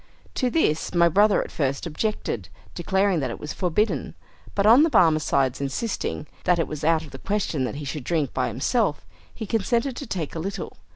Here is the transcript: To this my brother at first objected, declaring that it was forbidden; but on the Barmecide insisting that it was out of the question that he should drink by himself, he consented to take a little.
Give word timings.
To 0.33 0.49
this 0.49 0.95
my 0.95 1.07
brother 1.09 1.43
at 1.43 1.51
first 1.51 1.85
objected, 1.85 2.49
declaring 2.73 3.19
that 3.19 3.29
it 3.29 3.39
was 3.39 3.53
forbidden; 3.53 4.15
but 4.55 4.65
on 4.65 4.81
the 4.81 4.89
Barmecide 4.89 5.61
insisting 5.61 6.25
that 6.45 6.57
it 6.57 6.67
was 6.67 6.83
out 6.83 7.03
of 7.05 7.11
the 7.11 7.19
question 7.19 7.65
that 7.65 7.75
he 7.75 7.85
should 7.85 8.03
drink 8.03 8.33
by 8.33 8.47
himself, 8.47 9.05
he 9.31 9.45
consented 9.45 9.95
to 9.97 10.07
take 10.07 10.33
a 10.33 10.39
little. 10.39 10.77